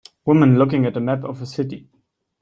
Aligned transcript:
Woman 0.25 0.57
looking 0.57 0.87
at 0.87 0.97
a 0.97 0.99
map 0.99 1.23
of 1.23 1.43
a 1.43 1.45
city. 1.45 1.87